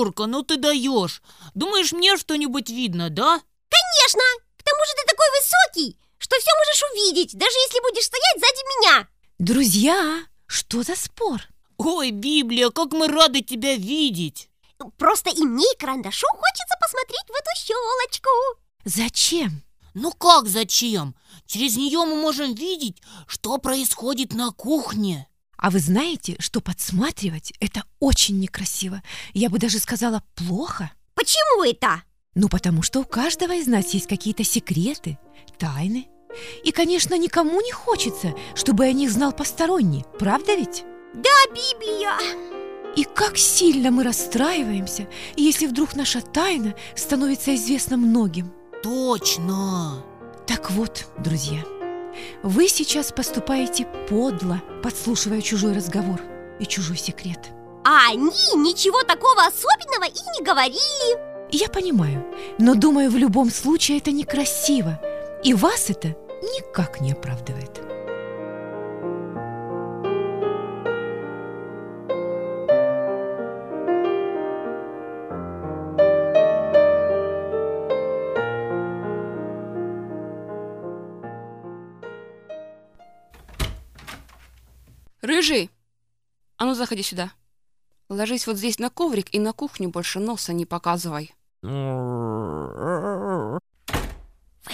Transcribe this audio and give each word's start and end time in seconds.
Тёрка, 0.00 0.24
ну 0.26 0.42
ты 0.42 0.56
даешь. 0.56 1.20
Думаешь, 1.54 1.92
мне 1.92 2.16
что-нибудь 2.16 2.70
видно, 2.70 3.10
да? 3.10 3.40
Конечно! 3.68 4.22
К 4.56 4.62
тому 4.62 4.84
же 4.86 4.92
ты 4.96 5.06
такой 5.06 5.26
высокий, 5.38 5.98
что 6.16 6.36
все 6.38 6.50
можешь 6.56 6.82
увидеть, 6.90 7.36
даже 7.36 7.52
если 7.52 7.82
будешь 7.82 8.04
стоять 8.04 8.36
сзади 8.36 8.62
меня 8.78 9.08
Друзья, 9.38 10.22
что 10.46 10.82
за 10.82 10.96
спор? 10.96 11.42
Ой, 11.76 12.12
Библия, 12.12 12.70
как 12.70 12.92
мы 12.92 13.08
рады 13.08 13.42
тебя 13.42 13.76
видеть. 13.76 14.48
Просто 14.96 15.28
и 15.28 15.42
мне, 15.42 15.66
и 15.70 15.76
карандашу 15.76 16.26
хочется 16.28 16.76
посмотреть 16.80 17.26
в 17.28 17.32
эту 17.32 17.50
щелочку 17.56 18.30
Зачем? 18.84 19.62
Ну 19.92 20.12
как 20.12 20.48
зачем? 20.48 21.14
Через 21.46 21.76
нее 21.76 22.06
мы 22.06 22.16
можем 22.16 22.54
видеть, 22.54 23.02
что 23.26 23.58
происходит 23.58 24.32
на 24.32 24.50
кухне. 24.50 25.28
А 25.60 25.68
вы 25.68 25.78
знаете, 25.78 26.36
что 26.38 26.62
подсматривать– 26.62 27.52
это 27.60 27.84
очень 27.98 28.40
некрасиво. 28.40 29.02
Я 29.34 29.50
бы 29.50 29.58
даже 29.58 29.78
сказала 29.78 30.22
плохо. 30.34 30.90
Почему 31.14 31.62
это? 31.64 32.02
Ну, 32.34 32.48
потому 32.48 32.80
что 32.80 33.00
у 33.00 33.04
каждого 33.04 33.52
из 33.54 33.66
нас 33.66 33.92
есть 33.92 34.06
какие-то 34.06 34.42
секреты, 34.42 35.18
тайны. 35.58 36.08
И, 36.64 36.72
конечно, 36.72 37.14
никому 37.18 37.60
не 37.60 37.72
хочется, 37.72 38.34
чтобы 38.54 38.84
о 38.86 38.92
них 38.92 39.10
знал 39.10 39.32
посторонний. 39.32 40.06
Правда 40.18 40.54
ведь? 40.54 40.84
Да, 41.12 41.28
Библия 41.50 42.16
И 42.96 43.04
как 43.04 43.36
сильно 43.36 43.90
мы 43.90 44.02
расстраиваемся, 44.02 45.08
если 45.36 45.66
вдруг 45.66 45.94
наша 45.94 46.22
тайна 46.22 46.74
становится 46.96 47.54
известна 47.54 47.98
многим. 47.98 48.50
Точно. 48.82 50.02
Так 50.46 50.70
вот, 50.70 51.06
друзья, 51.18 51.62
вы 52.42 52.68
сейчас 52.68 53.12
поступаете 53.12 53.86
подло, 54.08 54.62
подслушивая 54.82 55.40
чужой 55.40 55.72
разговор 55.72 56.20
и 56.58 56.66
чужой 56.66 56.96
секрет. 56.96 57.50
А 57.84 58.10
они 58.10 58.30
ничего 58.56 59.02
такого 59.02 59.46
особенного 59.46 60.04
и 60.04 60.38
не 60.38 60.44
говорили 60.44 61.18
Я 61.50 61.68
понимаю, 61.68 62.24
но 62.58 62.74
думаю, 62.74 63.10
в 63.10 63.16
любом 63.16 63.50
случае 63.50 63.98
это 63.98 64.12
некрасиво, 64.12 65.00
и 65.42 65.54
вас 65.54 65.90
это 65.90 66.08
никак 66.42 67.00
не 67.00 67.12
оправдывает. 67.12 67.80
Рыжий! 85.40 85.70
А 86.58 86.66
ну 86.66 86.74
заходи 86.74 87.02
сюда. 87.02 87.32
Ложись 88.10 88.46
вот 88.46 88.58
здесь 88.58 88.78
на 88.78 88.90
коврик 88.90 89.32
и 89.32 89.38
на 89.38 89.54
кухню 89.54 89.88
больше 89.88 90.18
носа 90.18 90.52
не 90.52 90.66
показывай. 90.66 91.34
Вы 91.62 91.70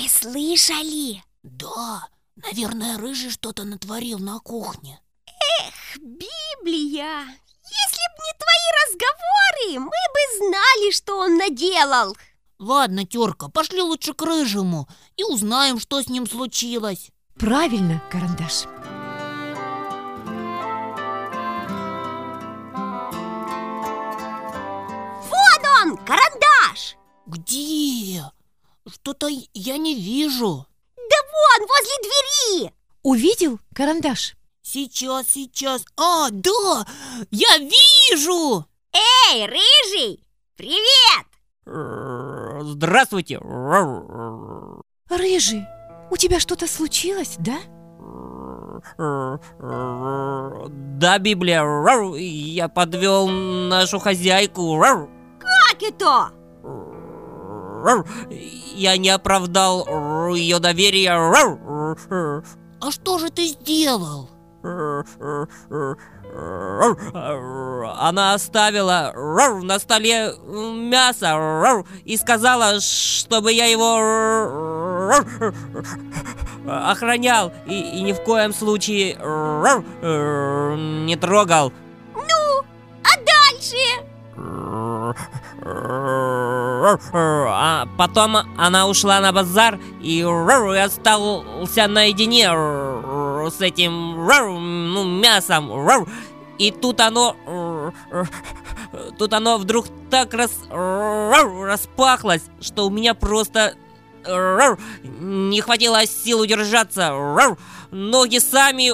слышали? 0.09 1.23
Да, 1.45 2.09
наверное, 2.35 2.99
Рыжий 2.99 3.31
что-то 3.31 3.63
натворил 3.63 4.19
на 4.19 4.41
кухне. 4.41 5.01
Эх, 5.61 5.99
Библия 5.99 7.21
Если 7.23 8.05
б 8.11 8.17
не 8.27 8.33
твои 8.43 8.69
разговоры, 8.83 9.79
мы 9.79 9.87
бы 9.87 10.21
знали, 10.39 10.91
что 10.91 11.19
он 11.19 11.37
наделал 11.37 12.17
Ладно, 12.59 13.07
Терка, 13.07 13.49
пошли 13.49 13.83
лучше 13.83 14.15
к 14.15 14.23
Рыжему 14.23 14.89
и 15.17 15.23
узнаем, 15.23 15.79
что 15.79 16.03
с 16.03 16.09
ним 16.09 16.27
случилось. 16.27 17.13
Правильно, 17.39 18.03
карандаш. 18.11 18.65
Где? 27.37 28.23
Что-то 28.91 29.29
я 29.53 29.77
не 29.77 29.95
вижу. 29.95 30.67
Да 30.97 31.17
вон, 31.33 31.69
возле 31.69 31.97
двери 32.03 32.73
Увидел 33.03 33.61
карандаш? 33.75 34.37
Сейчас, 34.63 35.27
сейчас. 35.29 35.85
А, 35.99 36.31
да, 36.31 36.87
я 37.31 37.59
вижу! 37.59 38.65
Эй, 38.93 39.47
рыжий, 39.47 40.25
привет! 40.57 41.27
Здравствуйте! 42.65 43.39
Рыжий, 45.11 45.65
у 46.11 46.17
тебя 46.17 46.41
что-то 46.41 46.67
случилось, 46.67 47.37
да? 47.39 47.59
Да, 50.99 51.19
Библия, 51.19 51.63
я 52.17 52.69
подвел 52.69 53.29
нашу 53.29 53.99
хозяйку. 53.99 54.81
Как 55.39 55.83
это? 55.83 56.36
Я 58.75 58.97
не 58.97 59.11
оправдал 59.11 60.35
ее 60.35 60.59
доверие. 60.59 61.11
А 62.81 62.91
что 62.91 63.19
же 63.19 63.31
ты 63.31 63.47
сделал? 63.47 64.29
Она 67.99 68.35
оставила 68.35 69.13
на 69.63 69.79
столе 69.79 70.35
мясо 70.45 71.85
и 72.05 72.17
сказала, 72.17 72.81
чтобы 72.81 73.53
я 73.53 73.67
его 73.67 75.13
охранял 76.69 77.53
и, 77.67 77.81
и 77.81 78.03
ни 78.03 78.13
в 78.13 78.21
коем 78.23 78.53
случае 78.53 79.15
не 81.07 81.17
трогал. 81.17 81.73
А 82.15 83.17
дальше? 83.25 83.77
А 87.13 87.89
потом 87.97 88.37
она 88.59 88.87
ушла 88.87 89.21
на 89.21 89.33
базар, 89.33 89.79
и 90.01 90.19
я 90.19 90.85
остался 90.85 91.87
наедине 91.89 92.49
с 93.51 93.61
этим 93.61 94.27
ну, 94.27 95.05
мясом. 95.05 95.71
И 96.59 96.71
тут 96.71 97.01
оно... 97.01 97.93
Тут 99.19 99.33
оно 99.33 99.59
вдруг 99.59 99.87
так 100.11 100.33
рас, 100.33 100.53
распахлось, 100.71 102.45
что 102.61 102.87
у 102.87 102.91
меня 102.91 103.15
просто 103.15 103.75
не 104.27 105.61
хватило 105.61 106.07
сил 106.07 106.41
удержаться. 106.41 107.57
Ноги 107.91 108.39
сами... 108.39 108.93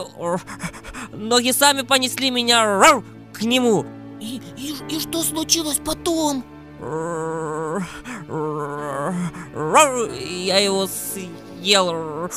Ноги 1.13 1.53
сами 1.53 1.83
понесли 1.83 2.31
меня 2.31 3.03
к 3.33 3.43
нему. 3.43 3.85
И, 4.23 4.41
и, 4.57 4.75
и 4.89 5.01
что 5.01 5.21
случилось 5.25 5.81
потом? 5.85 6.45
Я 10.47 10.59
его 10.59 10.87
съел. 10.87 12.31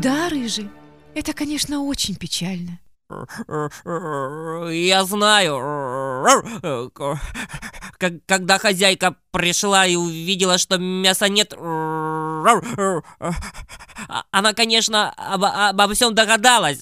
Да, 0.00 0.30
Рыжий, 0.30 0.70
это, 1.14 1.34
конечно, 1.34 1.82
очень 1.82 2.16
печально. 2.16 2.80
Я 4.70 5.04
знаю. 5.04 6.05
Как- 7.98 8.24
Когда 8.26 8.58
хозяйка 8.58 9.16
пришла 9.30 9.86
и 9.86 9.96
увидела, 9.96 10.58
что 10.58 10.76
мяса 10.78 11.28
нет, 11.28 11.52
она, 14.30 14.52
конечно, 14.54 15.10
обо, 15.12 15.68
обо 15.68 15.88
всем 15.94 16.14
догадалась. 16.14 16.80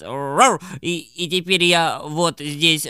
И, 0.81 0.97
и 0.97 1.29
теперь 1.29 1.63
я 1.63 2.01
вот 2.03 2.39
здесь 2.39 2.83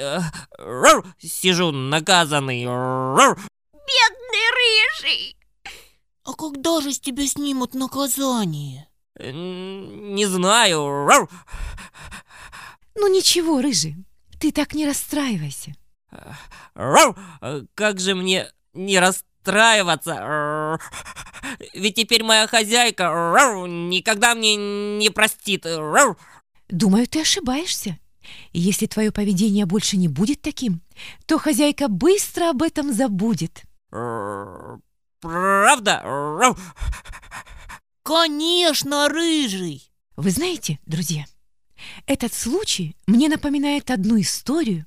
сижу 1.19 1.71
наказанный. 1.71 2.65
Бедный 2.65 4.47
рыжий 4.57 5.37
А 6.23 6.33
когда 6.33 6.81
же 6.81 6.91
с 6.91 6.99
тебя 6.99 7.27
снимут 7.27 7.75
наказание? 7.75 8.87
Не 9.19 10.25
знаю. 10.25 11.07
Ну 12.95 13.07
ничего, 13.13 13.61
Рыжий, 13.61 13.95
ты 14.39 14.51
так 14.51 14.73
не 14.73 14.85
расстраивайся. 14.87 15.75
Рау! 16.73 17.15
Как 17.73 17.99
же 17.99 18.15
мне 18.15 18.47
не 18.73 18.99
расстраиваться? 18.99 20.79
Ведь 21.73 21.95
теперь 21.95 22.23
моя 22.23 22.47
хозяйка 22.47 23.09
рау, 23.09 23.65
никогда 23.65 24.35
мне 24.35 24.55
не 24.55 25.09
простит. 25.09 25.65
Рау! 25.65 26.17
Думаю, 26.69 27.07
ты 27.07 27.21
ошибаешься. 27.21 27.99
Если 28.53 28.87
твое 28.87 29.11
поведение 29.11 29.65
больше 29.65 29.97
не 29.97 30.07
будет 30.07 30.41
таким, 30.41 30.81
то 31.27 31.37
хозяйка 31.37 31.87
быстро 31.87 32.49
об 32.49 32.63
этом 32.63 32.91
забудет. 32.91 33.61
Правда? 33.89 34.81
Рау! 36.03 36.57
Конечно, 38.03 39.09
Рыжий! 39.09 39.91
Вы 40.15 40.31
знаете, 40.31 40.79
друзья, 40.85 41.25
этот 42.07 42.33
случай 42.33 42.95
мне 43.05 43.29
напоминает 43.29 43.91
одну 43.91 44.19
историю 44.19 44.85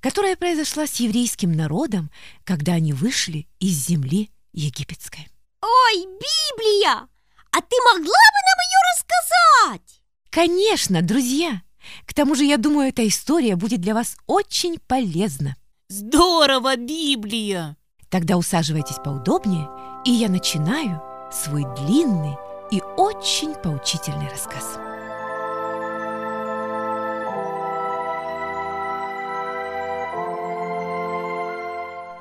которая 0.00 0.36
произошла 0.36 0.86
с 0.86 0.96
еврейским 0.96 1.52
народом, 1.52 2.10
когда 2.44 2.72
они 2.74 2.92
вышли 2.92 3.46
из 3.60 3.86
земли 3.86 4.30
египетской. 4.52 5.28
Ой, 5.62 6.04
Библия! 6.04 7.08
А 7.50 7.60
ты 7.60 7.76
могла 7.92 8.02
бы 8.02 8.40
нам 8.46 8.58
ее 8.66 8.80
рассказать? 8.94 10.02
Конечно, 10.30 11.02
друзья! 11.02 11.62
К 12.04 12.14
тому 12.14 12.34
же, 12.34 12.44
я 12.44 12.56
думаю, 12.56 12.88
эта 12.88 13.06
история 13.06 13.56
будет 13.56 13.80
для 13.80 13.94
вас 13.94 14.16
очень 14.26 14.78
полезна. 14.86 15.56
Здорово, 15.88 16.76
Библия! 16.76 17.76
Тогда 18.08 18.36
усаживайтесь 18.36 18.96
поудобнее, 19.04 19.68
и 20.04 20.10
я 20.10 20.28
начинаю 20.28 21.02
свой 21.32 21.64
длинный 21.76 22.36
и 22.70 22.80
очень 22.96 23.54
поучительный 23.54 24.28
рассказ. 24.28 24.78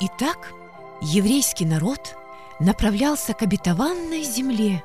Итак, 0.07 0.53
еврейский 1.01 1.65
народ 1.65 2.15
направлялся 2.59 3.33
к 3.33 3.41
обетованной 3.41 4.21
земле, 4.21 4.83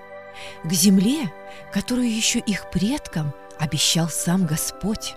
к 0.65 0.73
земле, 0.73 1.31
которую 1.75 2.11
еще 2.11 2.39
их 2.39 2.71
предкам 2.71 3.35
обещал 3.59 4.09
сам 4.09 4.47
Господь. 4.47 5.15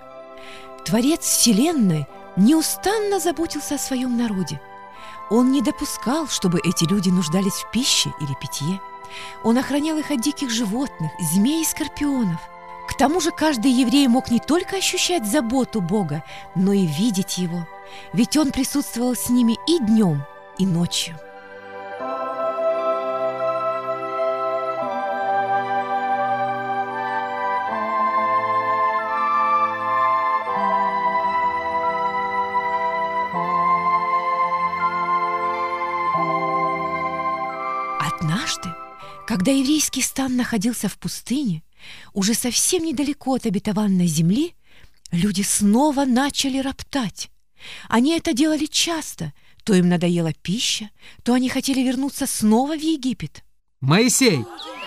Творец 0.84 1.22
Вселенной 1.22 2.06
неустанно 2.36 3.18
заботился 3.18 3.76
о 3.76 3.78
своем 3.78 4.18
народе. 4.18 4.60
Он 5.30 5.50
не 5.50 5.62
допускал, 5.62 6.28
чтобы 6.28 6.60
эти 6.62 6.84
люди 6.84 7.08
нуждались 7.08 7.54
в 7.54 7.70
пище 7.70 8.12
или 8.20 8.34
питье. 8.42 8.82
Он 9.42 9.56
охранял 9.56 9.96
их 9.96 10.10
от 10.10 10.20
диких 10.20 10.50
животных, 10.50 11.12
змей 11.32 11.62
и 11.62 11.64
скорпионов. 11.64 12.42
К 12.88 12.98
тому 12.98 13.22
же 13.22 13.30
каждый 13.30 13.72
еврей 13.72 14.06
мог 14.08 14.30
не 14.30 14.38
только 14.38 14.76
ощущать 14.76 15.24
заботу 15.24 15.80
Бога, 15.80 16.22
но 16.54 16.74
и 16.74 16.84
видеть 16.84 17.38
Его, 17.38 17.66
ведь 18.12 18.36
Он 18.36 18.52
присутствовал 18.52 19.14
с 19.14 19.28
ними 19.28 19.56
и 19.68 19.78
днем, 19.78 20.24
и 20.58 20.66
ночью. 20.66 21.18
Однажды, 38.00 38.74
когда 39.26 39.50
еврейский 39.52 40.02
стан 40.02 40.36
находился 40.36 40.88
в 40.88 40.98
пустыне, 40.98 41.62
уже 42.12 42.34
совсем 42.34 42.84
недалеко 42.84 43.34
от 43.34 43.46
обетованной 43.46 44.06
земли, 44.06 44.54
люди 45.10 45.42
снова 45.42 46.04
начали 46.04 46.58
роптать. 46.58 47.30
Они 47.88 48.16
это 48.16 48.32
делали 48.32 48.66
часто, 48.66 49.32
то 49.64 49.74
им 49.74 49.88
надоела 49.88 50.32
пища, 50.32 50.90
то 51.22 51.32
они 51.34 51.48
хотели 51.48 51.80
вернуться 51.80 52.26
снова 52.26 52.76
в 52.76 52.80
Египет. 52.80 53.42
Моисей, 53.80 54.44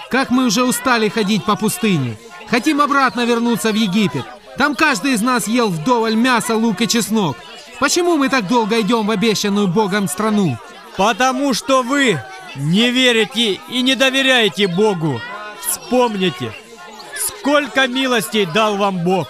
как 0.10 0.30
мы 0.30 0.46
уже 0.46 0.64
устали 0.64 1.10
ходить 1.10 1.46
по 1.46 1.56
пустыне. 1.56 2.18
Хотим 2.50 2.82
обратно 2.82 3.26
вернуться 3.26 3.72
в 3.72 3.76
Египет. 3.76 4.26
Там 4.58 4.76
каждый 4.76 5.14
из 5.14 5.22
нас 5.22 5.48
ел 5.48 5.70
вдоволь 5.70 6.16
мяса, 6.16 6.56
лук 6.56 6.82
и 6.82 6.88
чеснок. 6.88 7.38
Почему 7.80 8.18
мы 8.18 8.30
так 8.30 8.48
долго 8.48 8.82
идем 8.82 9.06
в 9.06 9.12
обещанную 9.12 9.68
Богом 9.68 10.08
страну? 10.08 10.58
Потому 10.96 11.54
что 11.54 11.84
вы 11.84 12.20
не 12.56 12.90
верите 12.90 13.60
и 13.70 13.82
не 13.82 13.96
доверяете 13.96 14.68
Богу. 14.68 15.22
Вспомните, 15.62 16.52
сколько 17.28 17.88
милостей 17.88 18.46
дал 18.46 18.78
вам 18.78 19.04
Бог. 19.04 19.28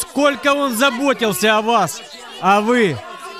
Сколько 0.00 0.54
Он 0.54 0.74
заботился 0.74 1.58
о 1.58 1.62
вас. 1.62 2.00
А 2.40 2.60
вы, 2.60 2.96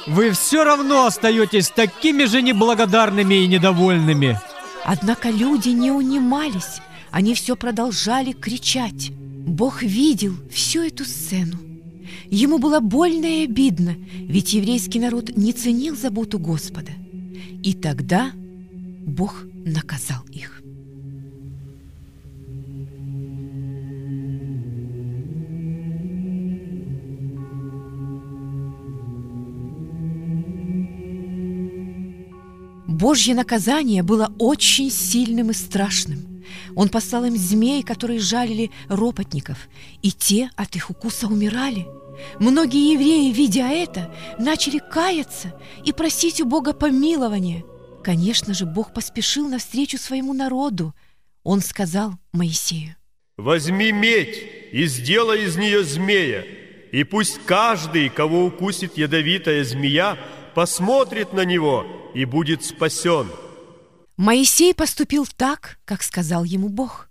вы 0.06 0.30
все 0.32 0.64
равно 0.64 1.06
остаетесь 1.06 1.68
такими 1.68 2.24
же 2.24 2.42
неблагодарными 2.42 3.34
и 3.34 3.46
недовольными. 3.46 4.40
Однако 4.84 5.30
люди 5.30 5.70
не 5.70 5.90
унимались, 5.90 6.80
они 7.10 7.34
все 7.34 7.56
продолжали 7.56 8.32
кричать. 8.32 9.10
Бог 9.10 9.82
видел 9.82 10.34
всю 10.50 10.82
эту 10.82 11.04
сцену. 11.04 11.58
Ему 12.30 12.58
было 12.58 12.80
больно 12.80 13.26
и 13.26 13.44
обидно, 13.44 13.96
ведь 14.12 14.52
еврейский 14.52 14.98
народ 14.98 15.36
не 15.36 15.52
ценил 15.52 15.96
заботу 15.96 16.38
Господа. 16.38 16.92
И 17.62 17.74
тогда 17.74 18.32
Бог 18.34 19.44
наказал 19.64 20.22
их. 20.32 20.62
Божье 32.96 33.34
наказание 33.34 34.02
было 34.02 34.32
очень 34.38 34.90
сильным 34.90 35.50
и 35.50 35.54
страшным. 35.54 36.42
Он 36.74 36.88
послал 36.88 37.26
им 37.26 37.36
змей, 37.36 37.82
которые 37.82 38.20
жалили 38.20 38.70
ропотников, 38.88 39.68
и 40.02 40.10
те 40.10 40.50
от 40.56 40.74
их 40.76 40.88
укуса 40.90 41.26
умирали. 41.26 41.86
Многие 42.40 42.94
евреи, 42.94 43.32
видя 43.32 43.68
это, 43.68 44.14
начали 44.38 44.78
каяться 44.78 45.52
и 45.84 45.92
просить 45.92 46.40
у 46.40 46.46
Бога 46.46 46.72
помилования. 46.72 47.64
Конечно 48.02 48.54
же, 48.54 48.64
Бог 48.64 48.94
поспешил 48.94 49.46
навстречу 49.46 49.98
своему 49.98 50.32
народу. 50.32 50.94
Он 51.42 51.60
сказал 51.60 52.14
Моисею, 52.32 52.96
Возьми 53.36 53.92
медь 53.92 54.42
и 54.72 54.86
сделай 54.86 55.44
из 55.44 55.56
нее 55.56 55.84
змея, 55.84 56.42
и 56.92 57.04
пусть 57.04 57.40
каждый, 57.44 58.08
кого 58.08 58.46
укусит 58.46 58.96
ядовитая 58.96 59.62
змея, 59.64 60.16
посмотрит 60.56 61.34
на 61.34 61.44
него 61.44 61.84
и 62.14 62.24
будет 62.24 62.64
спасен. 62.64 63.30
Моисей 64.16 64.72
поступил 64.72 65.26
так, 65.36 65.78
как 65.84 66.02
сказал 66.02 66.44
ему 66.44 66.70
Бог. 66.70 67.10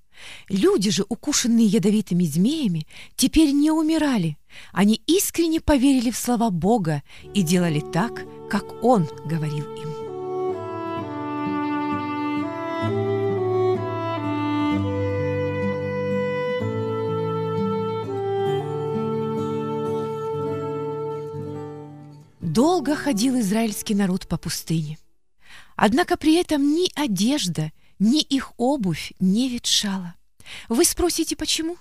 Люди 0.49 0.89
же, 0.89 1.05
укушенные 1.09 1.67
ядовитыми 1.67 2.23
змеями, 2.23 2.87
теперь 3.15 3.51
не 3.51 3.69
умирали. 3.69 4.39
Они 4.73 4.99
искренне 5.05 5.61
поверили 5.61 6.09
в 6.09 6.17
слова 6.17 6.49
Бога 6.49 7.03
и 7.35 7.43
делали 7.43 7.81
так, 7.81 8.23
как 8.49 8.83
Он 8.83 9.07
говорил 9.25 9.75
им. 9.75 9.94
Долго 22.55 22.95
ходил 22.95 23.37
израильский 23.41 23.95
народ 23.95 24.29
по 24.29 24.37
пустыне. 24.37 24.97
Однако 25.75 26.15
при 26.15 26.35
этом 26.35 26.73
ни 26.73 26.89
одежда, 26.95 27.73
ни 27.99 28.21
их 28.21 28.53
обувь 28.55 29.11
не 29.19 29.49
ветшала. 29.49 30.15
Вы 30.69 30.85
спросите, 30.85 31.35
почему? 31.35 31.75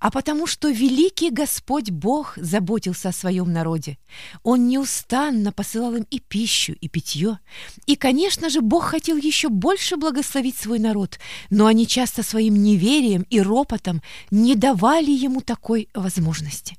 А 0.00 0.10
потому 0.10 0.46
что 0.46 0.68
великий 0.68 1.30
Господь 1.30 1.90
Бог 1.90 2.34
заботился 2.36 3.08
о 3.08 3.12
своем 3.12 3.50
народе. 3.50 3.96
Он 4.42 4.68
неустанно 4.68 5.52
посылал 5.52 5.94
им 5.96 6.06
и 6.10 6.20
пищу, 6.20 6.74
и 6.78 6.88
питье. 6.88 7.38
И, 7.86 7.96
конечно 7.96 8.50
же, 8.50 8.60
Бог 8.60 8.84
хотел 8.84 9.16
еще 9.16 9.48
больше 9.48 9.96
благословить 9.96 10.58
свой 10.58 10.80
народ, 10.80 11.18
но 11.48 11.64
они 11.64 11.86
часто 11.86 12.22
своим 12.22 12.62
неверием 12.62 13.22
и 13.30 13.40
ропотом 13.40 14.02
не 14.30 14.54
давали 14.54 15.12
ему 15.12 15.40
такой 15.40 15.88
возможности. 15.94 16.76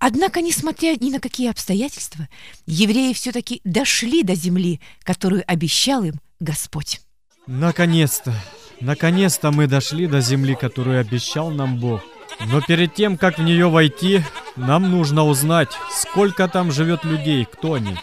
Однако, 0.00 0.40
несмотря 0.40 0.96
ни 0.98 1.10
на 1.10 1.20
какие 1.20 1.50
обстоятельства, 1.50 2.26
евреи 2.66 3.12
все-таки 3.12 3.60
дошли 3.64 4.22
до 4.22 4.34
земли, 4.34 4.80
которую 5.02 5.44
обещал 5.46 6.04
им 6.04 6.14
Господь. 6.40 7.02
Наконец-то, 7.46 8.32
наконец-то 8.80 9.50
мы 9.50 9.66
дошли 9.66 10.06
до 10.06 10.22
земли, 10.22 10.54
которую 10.54 10.98
обещал 10.98 11.50
нам 11.50 11.78
Бог. 11.78 12.00
Но 12.46 12.62
перед 12.62 12.94
тем, 12.94 13.18
как 13.18 13.36
в 13.36 13.42
нее 13.42 13.68
войти, 13.68 14.22
нам 14.56 14.90
нужно 14.90 15.26
узнать, 15.26 15.68
сколько 15.92 16.48
там 16.48 16.72
живет 16.72 17.04
людей, 17.04 17.44
кто 17.44 17.74
они, 17.74 17.94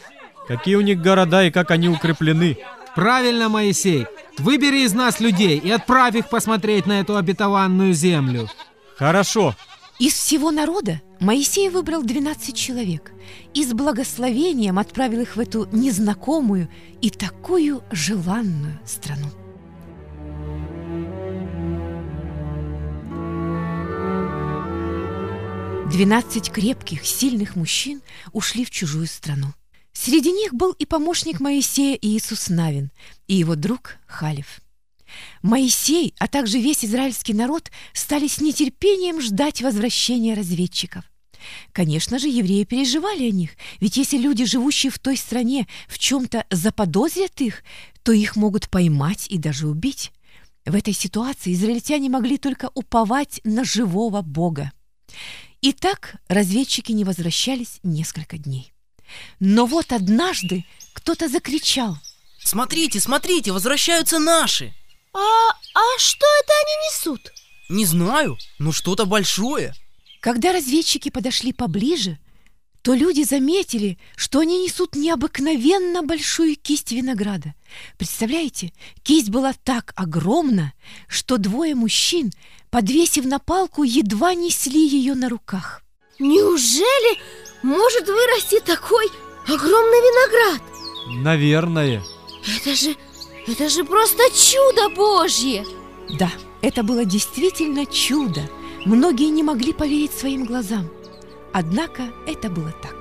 какие 0.47 0.75
у 0.75 0.81
них 0.81 1.01
города 1.01 1.43
и 1.43 1.51
как 1.51 1.71
они 1.71 1.89
укреплены. 1.89 2.59
Правильно, 2.93 3.49
Моисей. 3.49 4.05
Выбери 4.37 4.83
из 4.85 4.93
нас 4.93 5.19
людей 5.19 5.57
и 5.57 5.71
отправь 5.71 6.15
их 6.15 6.29
посмотреть 6.29 6.85
на 6.85 6.99
эту 6.99 7.17
обетованную 7.17 7.93
землю. 7.93 8.47
Хорошо, 8.97 9.55
Из 9.99 10.13
всего 10.13 10.51
народа 10.51 11.01
Моисей 11.19 11.69
выбрал 11.69 12.03
12 12.03 12.55
человек 12.55 13.13
и 13.55 13.65
с 13.65 13.73
благословением 13.73 14.77
отправил 14.77 15.21
их 15.21 15.35
в 15.35 15.39
эту 15.39 15.67
незнакомую 15.71 16.69
и 17.01 17.09
такую 17.09 17.83
желанную 17.89 18.79
страну. 18.85 19.27
Двенадцать 25.91 26.51
крепких, 26.51 27.03
сильных 27.03 27.55
мужчин 27.55 28.01
ушли 28.33 28.65
в 28.65 28.69
чужую 28.69 29.07
страну. 29.07 29.47
Среди 29.93 30.31
них 30.31 30.53
был 30.53 30.73
и 30.73 30.85
помощник 30.85 31.39
Моисея 31.39 31.97
Иисус 31.99 32.49
Навин, 32.49 32.91
и 33.27 33.33
его 33.33 33.55
друг 33.55 33.95
Халев. 34.05 34.61
Моисей, 35.41 36.13
а 36.19 36.27
также 36.27 36.59
весь 36.59 36.83
израильский 36.83 37.33
народ 37.33 37.71
стали 37.93 38.27
с 38.27 38.41
нетерпением 38.41 39.21
ждать 39.21 39.61
возвращения 39.61 40.33
разведчиков. 40.33 41.03
Конечно 41.71 42.19
же, 42.19 42.27
евреи 42.27 42.63
переживали 42.63 43.29
о 43.29 43.31
них, 43.31 43.51
ведь 43.79 43.97
если 43.97 44.17
люди, 44.17 44.45
живущие 44.45 44.91
в 44.91 44.99
той 44.99 45.17
стране, 45.17 45.67
в 45.87 45.99
чем-то 45.99 46.45
заподозрят 46.49 47.39
их, 47.41 47.63
то 48.03 48.11
их 48.11 48.35
могут 48.35 48.69
поймать 48.69 49.27
и 49.29 49.37
даже 49.37 49.67
убить. 49.67 50.11
В 50.65 50.75
этой 50.75 50.93
ситуации 50.93 51.53
израильтяне 51.53 52.09
могли 52.09 52.37
только 52.37 52.69
уповать 52.73 53.39
на 53.43 53.63
живого 53.63 54.21
Бога. 54.21 54.71
И 55.61 55.71
так 55.71 56.15
разведчики 56.27 56.91
не 56.91 57.03
возвращались 57.03 57.79
несколько 57.83 58.37
дней. 58.37 58.73
Но 59.39 59.65
вот 59.65 59.91
однажды 59.93 60.65
кто-то 60.93 61.29
закричал. 61.29 61.97
Смотрите, 62.39 62.99
смотрите, 62.99 63.51
возвращаются 63.51 64.19
наши. 64.19 64.73
А, 65.17 65.49
а 65.73 65.97
что 65.97 66.25
это 66.41 66.53
они 66.61 66.75
несут? 66.87 67.31
Не 67.69 67.85
знаю, 67.85 68.37
но 68.59 68.71
что-то 68.71 69.05
большое. 69.05 69.73
Когда 70.21 70.53
разведчики 70.53 71.09
подошли 71.09 71.53
поближе, 71.53 72.19
то 72.83 72.93
люди 72.93 73.23
заметили, 73.23 73.97
что 74.15 74.39
они 74.39 74.63
несут 74.63 74.95
необыкновенно 74.95 76.03
большую 76.03 76.55
кисть 76.55 76.91
винограда. 76.91 77.55
Представляете, 77.97 78.71
кисть 79.01 79.29
была 79.29 79.53
так 79.63 79.91
огромна, 79.95 80.73
что 81.07 81.37
двое 81.37 81.73
мужчин, 81.73 82.31
подвесив 82.69 83.25
на 83.25 83.39
палку, 83.39 83.83
едва 83.83 84.35
несли 84.35 84.87
ее 84.87 85.15
на 85.15 85.29
руках. 85.29 85.81
Неужели 86.19 87.19
может 87.63 88.07
вырасти 88.07 88.59
такой 88.59 89.07
огромный 89.47 90.01
виноград? 90.07 90.61
Наверное. 91.23 92.03
Это 92.55 92.75
же, 92.75 92.95
это 93.47 93.69
же 93.69 93.83
просто 93.83 94.23
чудо 94.33 94.89
Божье! 94.89 95.65
Да, 96.19 96.29
это 96.61 96.83
было 96.83 97.05
действительно 97.05 97.85
чудо. 97.85 98.41
Многие 98.85 99.29
не 99.29 99.43
могли 99.43 99.73
поверить 99.73 100.11
своим 100.11 100.45
глазам. 100.45 100.89
Однако 101.53 102.03
это 102.25 102.49
было 102.49 102.71
так. 102.81 102.95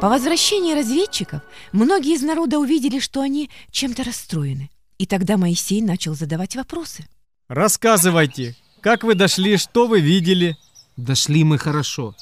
По 0.00 0.10
возвращении 0.10 0.74
разведчиков 0.74 1.40
многие 1.72 2.14
из 2.14 2.22
народа 2.22 2.58
увидели, 2.58 2.98
что 2.98 3.22
они 3.22 3.48
чем-то 3.70 4.04
расстроены. 4.04 4.70
И 4.98 5.06
тогда 5.06 5.36
Моисей 5.36 5.82
начал 5.82 6.14
задавать 6.14 6.56
вопросы. 6.56 7.06
Рассказывайте, 7.48 8.56
как 8.80 9.02
вы 9.02 9.14
дошли, 9.14 9.56
что 9.56 9.86
вы 9.86 10.00
видели? 10.00 10.56
Дошли 10.96 11.44
мы 11.44 11.58
хорошо. 11.58 12.14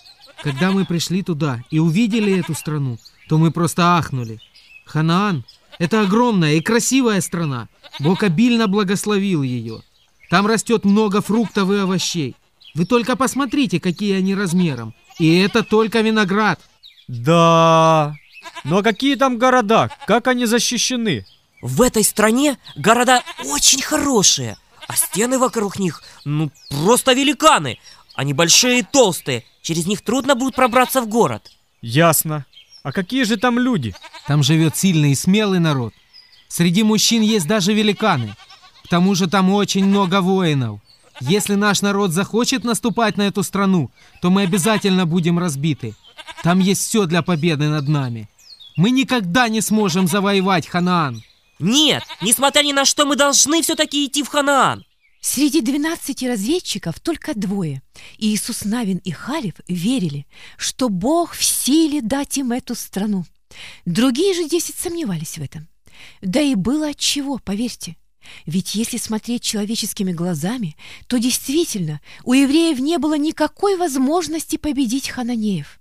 Когда 0.43 0.73
мы 0.73 0.85
пришли 0.85 1.23
туда 1.23 1.63
и 1.71 1.79
увидели 1.79 2.39
эту 2.39 2.55
страну, 2.55 2.99
то 3.29 3.39
мы 3.39 3.51
просто 3.51 3.97
ахнули. 3.97 4.41
Ханаан– 4.87 5.45
это 5.79 6.03
огромная 6.03 6.55
и 6.55 6.61
красивая 6.61 7.21
страна. 7.21 7.69
Бог 8.01 8.23
обильно 8.23 8.67
благословил 8.67 9.43
ее. 9.43 9.83
Там 10.31 10.47
растет 10.47 10.85
много 10.85 11.21
фруктов 11.21 11.71
и 11.71 11.77
овощей. 11.77 12.37
Вы 12.75 12.87
только 12.87 13.17
посмотрите, 13.17 13.79
какие 13.81 14.17
они 14.17 14.35
размером. 14.35 14.95
И 15.19 15.39
это 15.39 15.63
только 15.63 16.01
виноград. 16.01 16.59
Да. 17.07 18.17
Но 18.65 18.83
какие 18.83 19.17
там 19.17 19.39
города? 19.39 19.91
Как 20.07 20.27
они 20.27 20.47
защищены? 20.47 21.27
В 21.63 21.81
этой 21.81 22.03
стране 22.03 22.59
города 22.75 23.23
очень 23.45 23.81
хорошие, 23.81 24.57
а 24.89 24.97
стены 24.97 25.39
вокруг 25.39 25.79
них, 25.79 26.03
ну, 26.25 26.51
просто 26.69 27.13
великаны. 27.13 27.79
Они 28.15 28.35
большие 28.35 28.81
и 28.81 28.83
толстые, 28.83 29.45
через 29.63 29.87
них 29.87 30.03
трудно 30.03 30.35
будет 30.35 30.57
пробраться 30.57 31.01
в 31.01 31.09
город. 31.09 31.53
Ясно. 31.81 32.45
А 32.83 32.91
какие 32.91 33.23
же 33.23 33.37
там 33.37 33.61
люди? 33.61 33.95
Там 34.27 34.43
живет 34.43 34.77
сильный 34.77 35.13
и 35.13 35.15
смелый 35.15 35.61
народ. 35.61 35.95
Среди 36.49 36.83
мужчин 36.83 37.23
есть 37.23 37.47
даже 37.47 37.73
великаны. 37.73 38.35
К 38.85 38.89
тому 38.89 39.15
же 39.15 39.29
там 39.29 39.51
очень 39.53 39.85
много 39.87 40.21
воинов. 40.21 40.81
Если 41.21 41.55
наш 41.55 41.81
народ 41.81 42.11
захочет 42.11 42.65
наступать 42.65 43.17
на 43.17 43.23
эту 43.23 43.45
страну, 43.45 43.93
то 44.21 44.31
мы 44.31 44.43
обязательно 44.43 45.07
будем 45.07 45.39
разбиты. 45.39 45.95
Там 46.43 46.59
есть 46.59 46.83
все 46.83 47.07
для 47.07 47.23
победы 47.23 47.69
над 47.69 47.87
нами. 47.87 48.29
Мы 48.77 48.91
никогда 48.91 49.49
не 49.49 49.61
сможем 49.61 50.09
завоевать 50.09 50.67
Ханаан. 50.67 51.23
Нет, 51.63 52.03
несмотря 52.21 52.63
ни 52.63 52.73
на 52.73 52.85
что, 52.85 53.07
мы 53.07 53.15
должны 53.15 53.63
все-таки 53.63 54.05
идти 54.05 54.23
в 54.25 54.29
Ханаан. 54.29 54.85
Среди 55.21 55.61
двенадцати 55.61 56.25
разведчиков 56.25 56.99
только 56.99 57.35
двое, 57.39 57.83
Иисус 58.19 58.65
Навин 58.65 58.99
и 58.99 59.13
Халев, 59.13 59.55
верили, 59.69 60.27
что 60.57 60.89
Бог 60.89 61.35
в 61.35 61.45
силе 61.45 62.03
дать 62.03 62.37
им 62.39 62.51
эту 62.51 62.75
страну. 62.75 63.25
Другие 63.85 64.35
же 64.35 64.49
десять 64.49 64.75
сомневались 64.75 65.39
в 65.39 65.43
этом. 65.43 65.69
Да 66.21 66.41
и 66.41 66.57
было 66.57 66.89
от 66.89 66.99
чего, 66.99 67.39
поверьте. 67.39 67.97
Ведь 68.45 68.75
если 68.75 68.97
смотреть 68.97 69.45
человеческими 69.45 70.13
глазами, 70.13 70.77
то 71.07 71.19
действительно 71.19 72.01
у 72.25 72.33
евреев 72.33 72.81
не 72.81 72.99
было 72.99 73.17
никакой 73.17 73.77
возможности 73.77 74.57
победить 74.57 75.09
хананеев. 75.09 75.79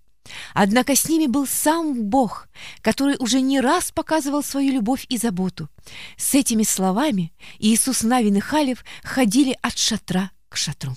Однако 0.54 0.96
с 0.96 1.08
ними 1.08 1.28
был 1.28 1.48
сам 1.48 2.04
Бог, 2.04 2.48
который 2.82 3.16
уже 3.20 3.42
не 3.42 3.62
раз 3.62 3.92
показывал 3.92 4.44
свою 4.44 4.74
любовь 4.74 5.06
и 5.10 5.18
заботу. 5.18 5.70
С 6.18 6.36
этими 6.36 6.64
словами 6.64 7.34
Иисус 7.60 8.04
Навин 8.04 8.36
и 8.36 8.40
Халев 8.40 8.84
ходили 9.04 9.58
от 9.62 9.78
шатра 9.78 10.32
к 10.50 10.58
шатру. 10.58 10.96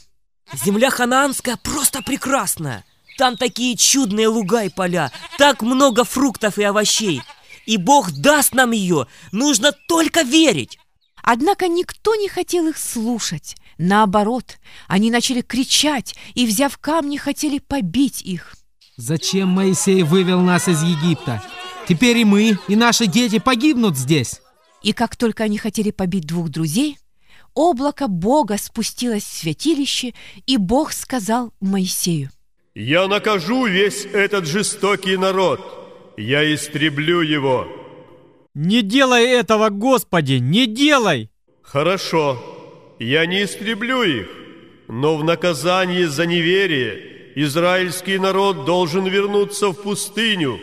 Земля 0.53 0.91
ханаанская 0.91 1.57
просто 1.57 2.03
прекрасная. 2.03 2.85
Там 3.17 3.37
такие 3.37 3.77
чудные 3.77 4.29
луга 4.29 4.65
и 4.65 4.69
поля, 4.69 5.13
так 5.39 5.63
много 5.63 6.05
фруктов 6.05 6.59
и 6.59 6.65
овощей. 6.65 7.23
И 7.67 7.77
Бог 7.77 8.11
даст 8.11 8.55
нам 8.55 8.73
ее, 8.73 9.07
нужно 9.33 9.73
только 9.89 10.23
верить. 10.23 10.79
Однако 11.23 11.69
никто 11.69 12.15
не 12.17 12.29
хотел 12.29 12.67
их 12.69 12.77
слушать. 12.77 13.57
Наоборот, 13.79 14.59
они 14.89 15.11
начали 15.11 15.41
кричать 15.41 16.15
и, 16.35 16.47
взяв 16.47 16.77
камни, 16.79 17.17
хотели 17.17 17.59
побить 17.59 18.21
их. 18.21 18.55
Зачем 18.97 19.49
Моисей 19.49 20.05
вывел 20.05 20.41
нас 20.41 20.69
из 20.69 20.83
Египта? 20.83 21.43
Теперь 21.89 22.19
и 22.19 22.25
мы, 22.25 22.59
и 22.69 22.77
наши 22.77 23.07
дети 23.07 23.41
погибнут 23.41 23.97
здесь. 23.97 24.41
И 24.83 24.93
как 24.93 25.17
только 25.17 25.43
они 25.43 25.59
хотели 25.59 25.91
побить 25.91 26.27
двух 26.27 26.49
друзей, 26.49 26.99
облако 27.55 28.07
Бога 28.07 28.57
спустилось 28.57 29.25
в 29.25 29.37
святилище, 29.37 30.15
и 30.47 30.59
Бог 30.59 30.93
сказал 30.93 31.53
Моисею. 31.61 32.31
«Я 32.75 33.09
накажу 33.09 33.67
весь 33.67 34.05
этот 34.05 34.47
жестокий 34.47 35.17
народ, 35.17 35.61
я 36.17 36.55
истреблю 36.55 37.21
его». 37.21 37.67
Не 38.55 38.83
делай 38.83 39.25
этого, 39.25 39.71
Господи, 39.71 40.35
не 40.35 40.67
делай! 40.67 41.31
Хорошо, 41.63 42.41
я 43.01 43.27
не 43.27 43.43
истреблю 43.43 44.05
их, 44.05 44.29
но 44.87 45.17
в 45.17 45.25
наказание 45.25 46.09
за 46.09 46.27
неверие 46.27 47.14
израильский 47.35 48.19
народ 48.19 48.65
должен 48.65 49.07
вернуться 49.07 49.69
в 49.69 49.75
пустыню. 49.75 50.61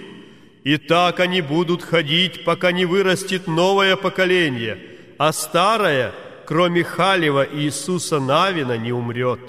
И 0.63 0.78
так 0.78 1.20
они 1.20 1.42
будут 1.42 1.82
ходить, 1.82 2.44
пока 2.44 2.72
не 2.72 2.86
вырастет 2.86 3.48
новое 3.48 3.96
поколение, 3.96 4.78
а 5.18 5.34
старое, 5.34 6.13
кроме 6.46 6.84
Халева 6.84 7.44
и 7.44 7.63
Иисуса 7.63 8.20
Навина, 8.20 8.78
не 8.78 8.92
умрет. 8.92 9.40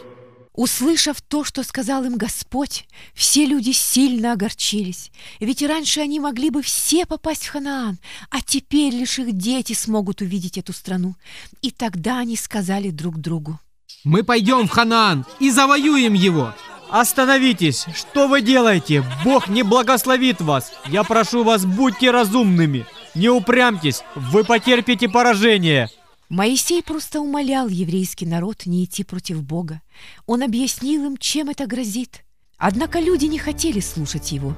Услышав 0.54 1.22
то, 1.22 1.44
что 1.44 1.62
сказал 1.62 2.04
им 2.04 2.16
Господь, 2.18 2.86
все 3.14 3.46
люди 3.46 3.70
сильно 3.70 4.32
огорчились, 4.32 5.10
ведь 5.40 5.62
раньше 5.62 6.00
они 6.00 6.20
могли 6.20 6.50
бы 6.50 6.60
все 6.60 7.06
попасть 7.06 7.46
в 7.46 7.50
Ханаан, 7.50 7.98
а 8.30 8.42
теперь 8.42 8.92
лишь 8.92 9.18
их 9.18 9.32
дети 9.32 9.72
смогут 9.72 10.20
увидеть 10.20 10.58
эту 10.58 10.74
страну. 10.74 11.14
И 11.62 11.70
тогда 11.70 12.18
они 12.18 12.36
сказали 12.36 12.90
друг 12.90 13.18
другу. 13.18 13.58
Мы 14.04 14.24
пойдем 14.24 14.68
в 14.68 14.70
Ханаан 14.70 15.24
и 15.40 15.50
завоюем 15.50 16.12
его. 16.12 16.54
Остановитесь! 16.92 17.86
Что 17.94 18.28
вы 18.28 18.42
делаете? 18.42 19.02
Бог 19.24 19.48
не 19.48 19.62
благословит 19.62 20.42
вас! 20.42 20.70
Я 20.86 21.04
прошу 21.04 21.42
вас, 21.42 21.64
будьте 21.64 22.10
разумными! 22.10 22.84
Не 23.14 23.30
упрямьтесь! 23.30 24.02
Вы 24.14 24.44
потерпите 24.44 25.08
поражение! 25.08 25.88
Моисей 26.28 26.82
просто 26.82 27.22
умолял 27.22 27.68
еврейский 27.68 28.26
народ 28.26 28.66
не 28.66 28.84
идти 28.84 29.04
против 29.04 29.42
Бога. 29.42 29.80
Он 30.26 30.42
объяснил 30.42 31.06
им, 31.06 31.16
чем 31.16 31.48
это 31.48 31.66
грозит. 31.66 32.24
Однако 32.58 33.00
люди 33.00 33.24
не 33.24 33.38
хотели 33.38 33.80
слушать 33.80 34.30
его. 34.30 34.54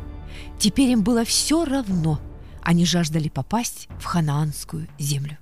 Теперь 0.59 0.91
им 0.91 1.03
было 1.03 1.25
все 1.25 1.64
равно. 1.64 2.19
Они 2.62 2.85
жаждали 2.85 3.29
попасть 3.29 3.87
в 4.00 4.07
ханаанскую 4.07 4.88
землю. 4.99 5.38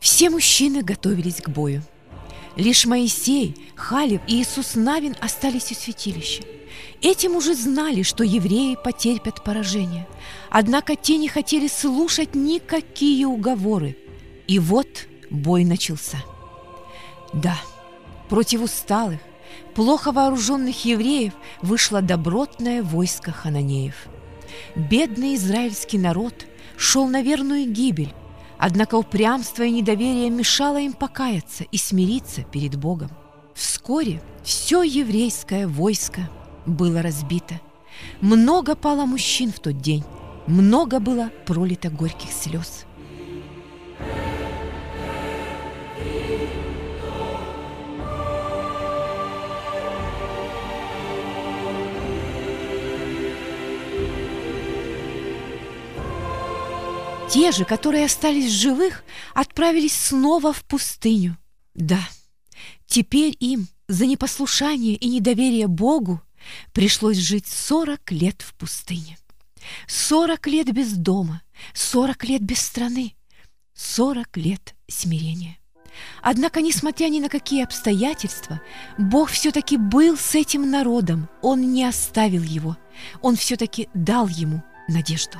Все 0.00 0.30
мужчины 0.30 0.82
готовились 0.82 1.40
к 1.40 1.48
бою. 1.48 1.82
Лишь 2.56 2.86
Моисей, 2.86 3.54
Халев 3.76 4.20
и 4.26 4.40
Иисус 4.40 4.74
Навин 4.74 5.14
остались 5.20 5.70
у 5.70 5.74
святилища. 5.74 6.42
Этим 7.00 7.36
уже 7.36 7.54
знали, 7.54 8.02
что 8.02 8.24
евреи 8.24 8.76
потерпят 8.82 9.44
поражение. 9.44 10.08
Однако 10.50 10.96
те 10.96 11.16
не 11.16 11.28
хотели 11.28 11.68
слушать 11.68 12.34
никакие 12.34 13.26
уговоры. 13.26 13.96
И 14.46 14.58
вот 14.58 15.06
бой 15.30 15.64
начался. 15.64 16.18
Да, 17.32 17.56
против 18.28 18.62
усталых, 18.62 19.20
плохо 19.74 20.10
вооруженных 20.10 20.84
евреев 20.84 21.34
вышло 21.62 22.02
добротное 22.02 22.82
войско 22.82 23.30
хананеев. 23.30 23.94
Бедный 24.74 25.34
израильский 25.34 25.98
народ 25.98 26.46
шел 26.76 27.06
на 27.06 27.22
верную 27.22 27.70
гибель, 27.70 28.12
однако 28.58 28.96
упрямство 28.96 29.62
и 29.62 29.70
недоверие 29.70 30.30
мешало 30.30 30.78
им 30.78 30.92
покаяться 30.92 31.64
и 31.64 31.78
смириться 31.78 32.42
перед 32.42 32.76
Богом. 32.76 33.10
Вскоре 33.54 34.22
все 34.42 34.82
еврейское 34.82 35.66
войско 35.66 36.28
было 36.66 37.02
разбито. 37.02 37.60
Много 38.20 38.74
пало 38.76 39.06
мужчин 39.06 39.52
в 39.52 39.58
тот 39.58 39.80
день, 39.80 40.04
много 40.46 41.00
было 41.00 41.30
пролито 41.46 41.90
горьких 41.90 42.30
слез. 42.30 42.84
Те 57.38 57.52
же, 57.52 57.64
которые 57.64 58.06
остались 58.06 58.50
живых, 58.50 59.04
отправились 59.32 59.92
снова 59.92 60.52
в 60.52 60.64
пустыню. 60.64 61.38
Да, 61.72 62.00
теперь 62.86 63.36
им 63.38 63.68
за 63.86 64.06
непослушание 64.06 64.96
и 64.96 65.08
недоверие 65.08 65.68
Богу 65.68 66.20
пришлось 66.72 67.18
жить 67.18 67.46
сорок 67.46 68.10
лет 68.10 68.42
в 68.42 68.54
пустыне. 68.54 69.18
Сорок 69.86 70.48
лет 70.48 70.72
без 70.72 70.94
дома, 70.94 71.42
сорок 71.74 72.24
лет 72.24 72.42
без 72.42 72.58
страны, 72.58 73.14
сорок 73.72 74.36
лет 74.36 74.74
смирения. 74.88 75.58
Однако, 76.22 76.60
несмотря 76.60 77.06
ни 77.06 77.20
на 77.20 77.28
какие 77.28 77.62
обстоятельства, 77.62 78.60
Бог 78.98 79.30
все-таки 79.30 79.76
был 79.76 80.16
с 80.16 80.34
этим 80.34 80.68
народом, 80.68 81.28
Он 81.40 81.72
не 81.72 81.84
оставил 81.84 82.42
его, 82.42 82.76
Он 83.22 83.36
все-таки 83.36 83.88
дал 83.94 84.26
ему 84.26 84.64
надежду. 84.88 85.38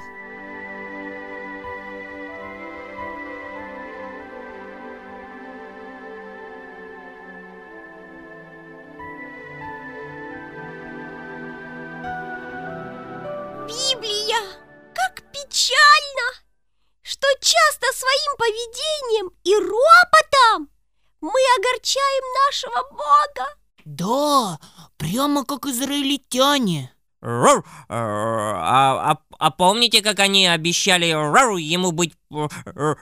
Как 25.49 25.67
израильтяне. 25.67 26.93
Рур. 27.21 27.65
А, 27.89 29.13
а- 29.13 29.19
а 29.39 29.51
помните, 29.51 30.03
как 30.03 30.21
они 30.21 30.47
обещали 30.47 31.11
рур, 31.11 31.57
ему 31.57 31.91
быть 31.91 32.13
р- 32.31 32.49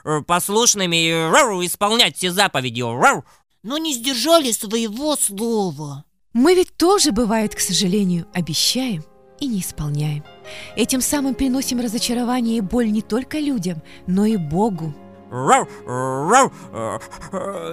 р- 0.03 0.23
послушными 0.23 0.95
и 0.95 1.13
рур, 1.29 1.63
исполнять 1.63 2.17
все 2.17 2.31
заповеди? 2.31 2.81
Рур. 2.81 3.23
Но 3.61 3.77
не 3.77 3.93
сдержали 3.93 4.51
своего 4.51 5.15
слова. 5.15 6.05
Мы 6.33 6.55
ведь 6.55 6.75
тоже, 6.77 7.11
бывает, 7.11 7.53
к 7.53 7.59
сожалению, 7.59 8.25
обещаем 8.33 9.03
и 9.39 9.47
не 9.47 9.59
исполняем. 9.59 10.23
Этим 10.75 11.01
самым 11.01 11.35
приносим 11.35 11.79
разочарование 11.79 12.57
и 12.57 12.61
боль 12.61 12.91
не 12.91 13.01
только 13.01 13.39
людям, 13.39 13.83
но 14.07 14.25
и 14.25 14.37
Богу. 14.37 14.95
Рур. 15.29 15.67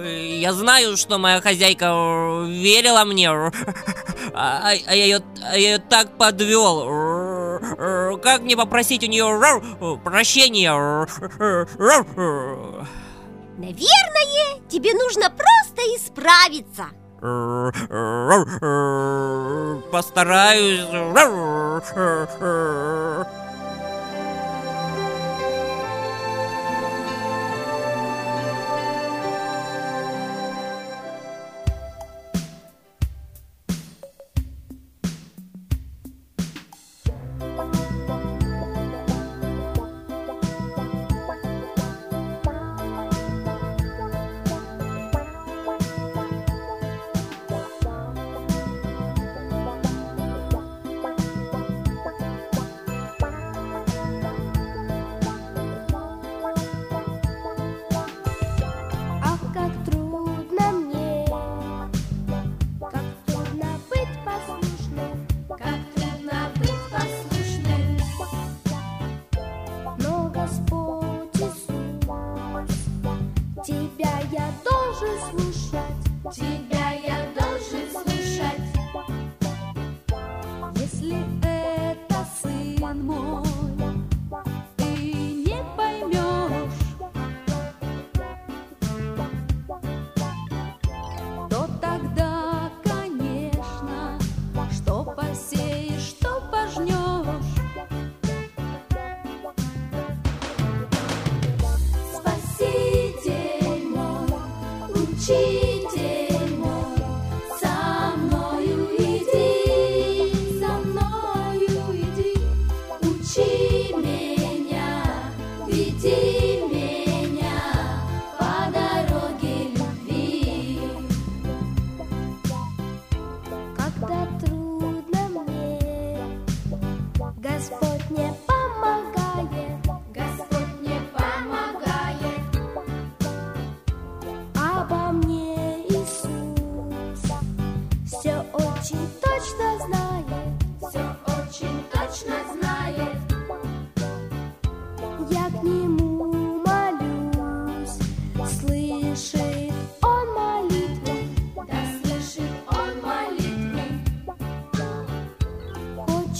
Я 0.03 0.53
знаю, 0.53 0.97
что 0.97 1.17
моя 1.17 1.41
хозяйка 1.41 2.43
верила 2.47 3.03
мне, 3.05 3.27
р, 3.27 3.53
а, 4.33 4.71
а 4.71 4.93
я 4.93 5.05
ее, 5.05 5.21
а 5.41 5.57
я 5.57 5.71
ее 5.71 5.77
так 5.79 6.17
подвел. 6.17 6.83
Р, 6.89 8.17
Как 8.19 8.41
мне 8.41 8.57
попросить 8.57 9.03
у 9.03 9.07
нее 9.07 9.25
прощения? 10.03 10.73
Рур. 10.73 11.07
Наверное, 13.57 14.59
тебе 14.69 14.93
нужно 14.93 15.29
просто 15.29 15.81
исправиться. 15.95 16.87
Постараюсь. 19.91 20.81
Слушать, 76.35 76.74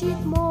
more. 0.06 0.45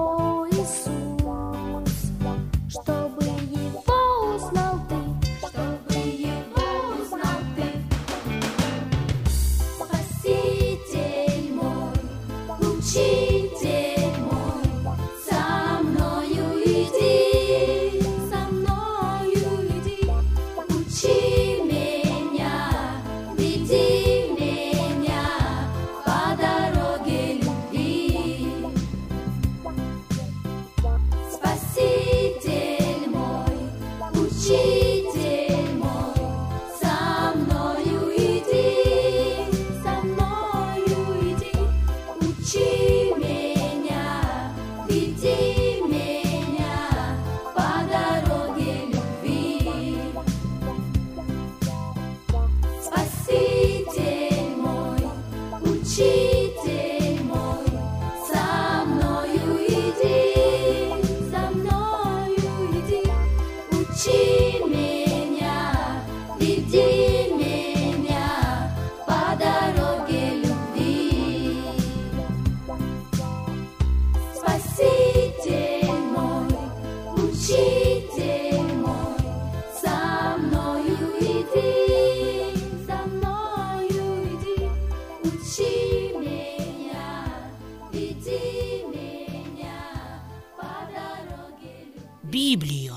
Библия, 92.34 92.94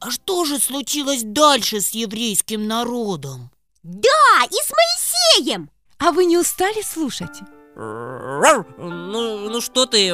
а 0.00 0.10
что 0.10 0.44
же 0.44 0.58
случилось 0.58 1.22
дальше 1.22 1.80
с 1.80 1.90
еврейским 1.90 2.66
народом? 2.66 3.50
Да, 3.82 4.44
и 4.44 4.54
с 4.54 4.70
Моисеем! 4.70 5.70
А 5.98 6.10
вы 6.10 6.24
не 6.24 6.36
устали 6.36 6.82
слушать? 6.82 7.42
Ну, 7.76 8.64
ну 8.78 9.60
что 9.60 9.86
ты, 9.86 10.10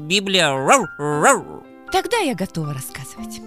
Библия, 0.00 0.52
Тогда 1.90 2.18
я 2.18 2.34
готова 2.34 2.74
рассказывать. 2.74 3.40